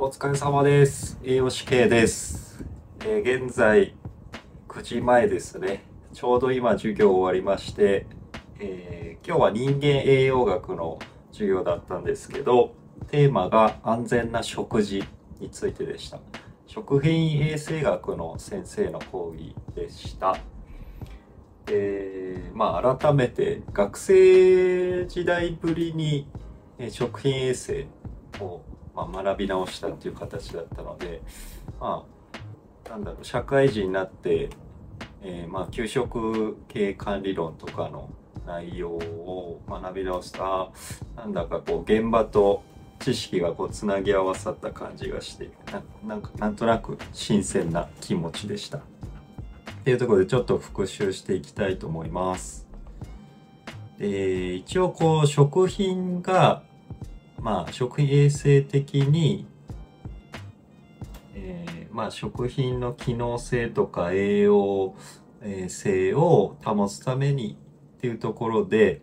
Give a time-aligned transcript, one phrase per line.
[0.00, 1.18] お疲れ様です。
[1.24, 2.64] 栄養士系です。
[3.00, 3.96] えー現在
[4.68, 5.82] 9時前ですね。
[6.14, 8.06] ちょうど今授業終わりまして、
[8.60, 11.00] えー今日は人間栄養学の
[11.32, 12.74] 授業だったんですけど、
[13.08, 15.02] テーマが安全な食事
[15.40, 16.20] についてでした。
[16.68, 20.36] 食品衛生学の先生の講義でした。
[21.66, 26.28] えーまあ改めて学生時代ぶりに
[26.88, 27.88] 食品衛生
[28.40, 28.60] を、
[29.06, 31.22] まあ、学び直したっていう形だったので、
[31.80, 32.04] ま
[32.86, 34.50] あ、なんだろう、社会人になって、
[35.22, 38.10] えーまあ、給食系管理論とかの
[38.46, 40.72] 内容を学び直すと、
[41.16, 42.62] なんだかこう、現場と
[42.98, 48.78] 知識がこう、つなぎ合わさった感じがして、ななんか、なんとなく新鮮な気持ちでした。
[48.78, 48.82] っ
[49.84, 52.68] ていうところでちょっと復習していきたいと思います。
[53.98, 56.62] で一応こう食品が
[57.40, 59.46] まあ食品衛生的に、
[61.34, 64.94] えーまあ食品の機能性とか栄養
[65.68, 67.56] 性を保つために
[67.98, 69.02] っていうところで、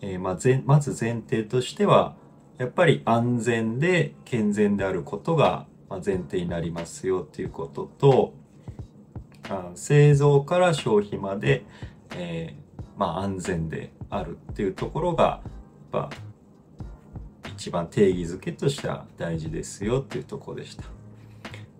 [0.00, 2.16] えーまあ、ぜまず前提としては
[2.58, 5.66] やっぱり安全で健全であることが
[6.04, 8.34] 前提になりますよっていうことと
[9.48, 11.64] あ製造から消費まで、
[12.16, 16.10] えーまあ、安全であるっていうところがやっぱ
[17.54, 20.84] 一番定義づけとしては大事ですよっていうとこでした。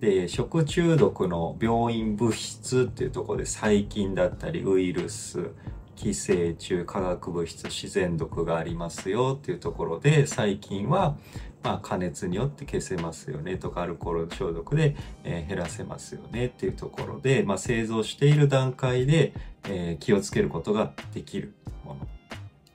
[0.00, 5.52] で食中毒の病院物質っていうとこで細菌だったりウイルス
[5.94, 11.16] 寄生虫化学物質自然毒がありますよっていうところで細菌は
[11.62, 19.32] まあ加熱によって消せますよねとかアルコール消毒で、えー減らせますよねっていうところで、まあ、製造している段階で、
[19.68, 22.08] えー気をつけることができるもの。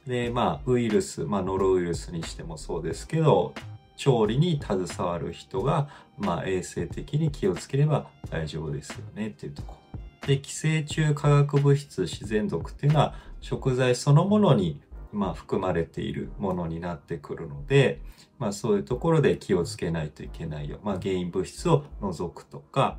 [0.07, 3.53] でまあウイルス、まあ、ノロウイルスにしてもそうですけど
[3.95, 10.27] 調理に携わる人が、まあ、衛生的に気をつければ大丈夫ですよねっていうところ。
[10.27, 14.81] で寄生虫化学物質自然毒っていうのは食材そのものに、
[15.11, 18.01] まあ、含まれているものになってくるので、
[18.37, 20.79] まあ、そういうところで気をつけないといけないよ。
[20.83, 22.97] まあ、原因物質を除くとか。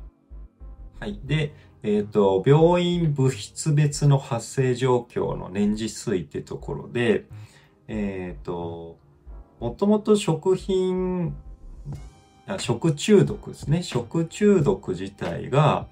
[0.99, 1.17] はい。
[1.23, 7.23] で、えっ、と、病院物質別の発生状況の年次推ってところで、
[7.87, 8.97] えっ、と、
[9.61, 11.33] もともと食品、
[12.57, 13.81] 食中毒ですね。
[13.81, 15.87] 食中毒自体が、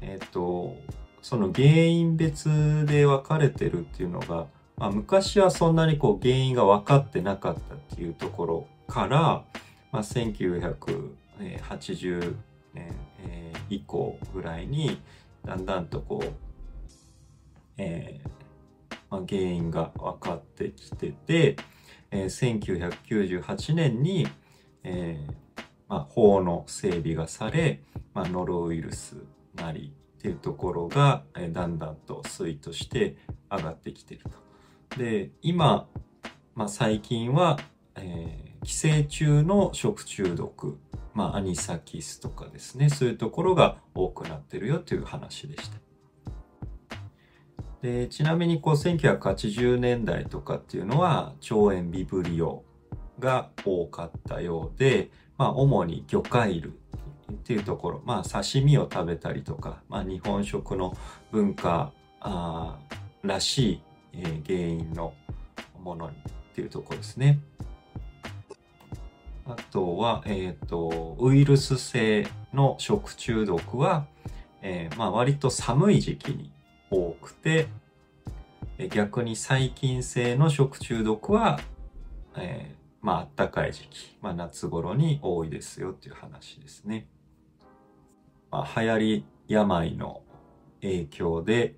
[0.00, 0.76] えっ、と、
[1.22, 4.46] その原因別で分かれてるっていうのが、
[4.76, 9.42] まあ、昔はそんなにこう原因が分かってなかったっていうところから、
[9.90, 12.36] まあ、1980
[12.74, 13.41] 年、えー
[13.74, 15.00] 以降ぐらいに
[15.44, 16.32] だんだんとこう、
[17.78, 18.28] えー
[19.10, 21.56] まあ、原因が分かってきてて、
[22.10, 24.28] えー1998年に、
[24.84, 27.82] えーまあ、法の整備がされ、
[28.14, 29.16] まあ、ノロウイルス
[29.54, 33.16] なりっていうところが、えだんだんと推移として
[33.50, 34.98] 上がってきてると。
[34.98, 35.88] で今、
[36.54, 37.58] ま、最近は、
[37.96, 40.78] え寄生虫の食中毒、
[41.14, 45.78] まあ、アニサキスとかですねそういうところが多くなってるよという話でした。
[47.82, 52.62] でちなみにこう1980年代とかっていうのは腸炎ビブリオ
[53.18, 56.72] が多かったようで、まあ、主に魚介類
[57.32, 60.96] っていうところ、まあ、刺身を食べたりとか、まあ、日本食の
[61.32, 62.78] 文化あ
[63.22, 65.14] らしい、えー原因の
[65.82, 66.10] ものっ
[66.54, 67.40] ていうところですね。
[69.44, 74.06] あとは、えっ、と、ウイルス性の食中毒は、
[74.62, 76.52] えーまあ、割と寒い時期に
[76.90, 77.68] 多くて、
[78.90, 81.60] 逆に細菌性の食中毒は、
[82.36, 87.08] えーまあ、暖かい時期、まあ、夏頃に多いですよっていう話ですね。
[88.50, 90.22] まあ、流行り病の
[90.80, 91.74] 影響で、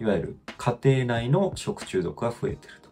[0.00, 2.90] いわゆる家庭内の食中毒が増えてると。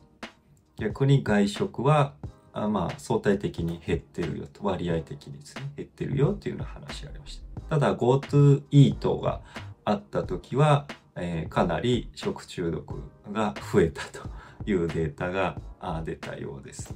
[0.76, 2.14] 逆に外食は、
[2.52, 7.78] あまあ、相対的に減ってるよと、割合的にですね、減ってるよっていうような話がありました。
[7.78, 9.40] ただ、GoTo イートが
[9.84, 10.86] あった時は、
[11.16, 13.02] えーかなり食中毒
[13.32, 14.28] が増えたと
[14.64, 16.94] いうデータがあ出たようです。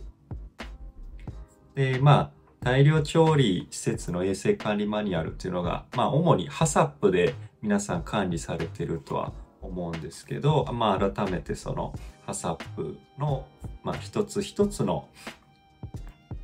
[1.75, 2.31] で、まあ、
[2.61, 11.95] 大量調理施設の衛生管理マニュアルっていうのが、まあ、主に HACCP で皆さん管理されてるとは思うんですけど、まあ、改めてその
[12.27, 13.47] HACCP の、
[13.83, 15.09] まあ、一つ一つの、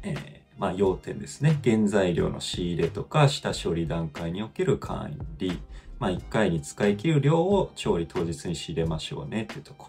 [0.03, 1.59] えーまあ、要点ですね。
[1.65, 5.59] 原材料の仕入れとか下処理段階における管理、
[5.99, 9.89] まあ、1回に使い切る量を調理当日に仕入れましょうねっていうとこ。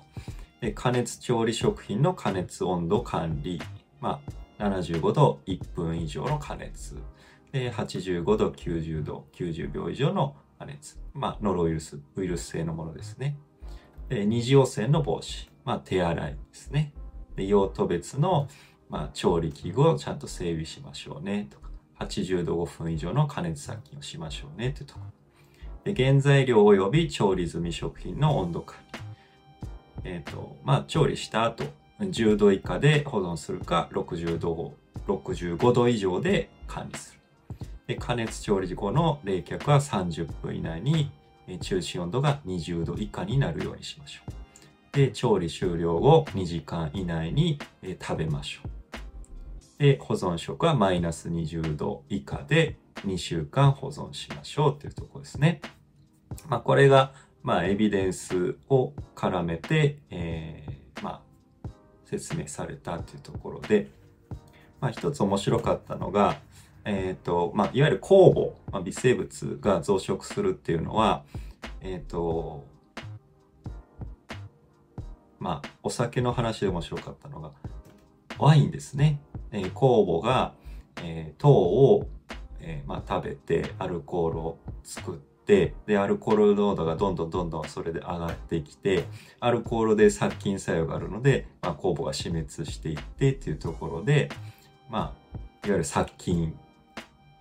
[0.62, 3.62] で加熱調理食品の加熱温度管理、
[4.00, 4.22] ま
[4.60, 6.96] あ、75度1分以上の加熱。
[7.52, 11.00] で、85度、90度、90秒以上の加熱。
[11.14, 13.38] まあ、ノロウイルス、ウイルス性のものですね。
[14.08, 15.50] で、二次汚染の防止。
[15.66, 16.94] まあ、手洗いですね。
[17.36, 18.48] で、用途別の、
[18.92, 21.48] まあ、調理器具をちゃんと整備しましょうね。
[21.50, 24.72] とか、80度5分以上の加熱殺菌をしましょうね。
[24.72, 25.00] というとこ
[25.86, 25.94] ろ。
[25.94, 29.00] で、原材料及び調理済み食品の温度管理。
[30.04, 31.64] えっ、ー、と、まあ、調理した後、
[32.00, 34.74] 10度以下で保存するか、60度、
[35.08, 37.22] 65度以上で管理する。
[37.88, 41.12] で加熱調理後の冷却は30分以内に
[41.60, 44.96] 中心温度が20度以下になるようにしましょう。
[44.96, 47.60] で、調理終了後2時間以内に
[48.02, 48.81] 食べましょう。
[49.82, 55.60] で、保存食はマイナス20度以下で2週間保存しましょうっていうところですね。
[56.48, 61.24] まあ、これが、まあ、エビデンスを絡めて、えー、ま
[61.66, 61.70] あ、
[62.06, 63.90] 説明されたというところで、
[64.80, 66.38] まあ、一つ面白かったのが、
[66.86, 71.24] えっ、ー、と、まあ、いわゆる酵母、まあ、微生物が増殖するっていうのは、
[71.82, 72.68] えっ、ー、と、
[75.40, 77.50] まあ、お酒の話で面白かったのが、
[78.38, 79.20] ワインですね。
[79.52, 80.54] 酵母が、
[81.04, 82.08] えー、糖を、
[82.60, 89.06] えー、まあ、食べてアルコールを作って、で、アルコール濃度がどんどんどんどんそれで上がってきて、
[89.40, 94.30] アルコールで殺菌作用があるので、まあ、酵母が死滅していってっていうところで、
[94.90, 95.38] まあ、
[95.68, 96.58] いわゆる殺菌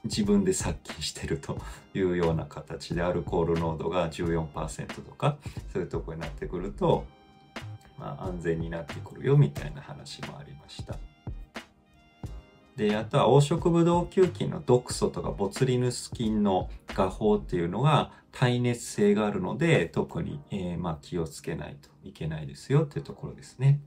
[0.04, 1.58] 自分で殺菌してると
[1.94, 5.36] いうような形でアルコール濃度が14%とか
[5.72, 7.04] そういうとこになってくると、
[7.98, 10.96] まあ、安全になってくるよみたいな話もありました。
[12.76, 23.80] であとは黄色ブドウ球菌の毒素とかボツリヌス菌の画法っていうのが耐熱性があるので特に、えー、まあ、気をつけないといけないですよっていうところですね。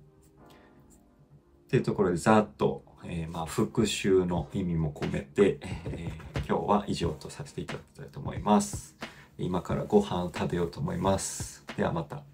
[1.65, 8.95] っていうところでざっとえー、まあ復習の意味も込めて、えー、今日は以上とさせていただきたいと思います。
[9.38, 11.65] 今からご飯を食べようと思います。
[11.75, 12.32] ではまた。